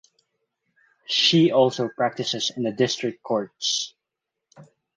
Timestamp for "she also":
1.05-1.87